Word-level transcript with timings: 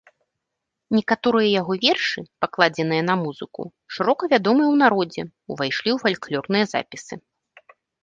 Некаторыя 0.99 1.47
яго 1.61 1.73
вершы, 1.83 2.19
пакладзеныя 2.43 3.03
на 3.11 3.15
музыку, 3.25 3.61
шырока 3.99 4.23
вядомыя 4.35 4.69
ў 4.73 4.77
народзе, 4.83 5.23
увайшлі 5.55 5.89
ў 5.97 6.05
фальклорныя 6.07 6.65
запісы. 6.77 7.15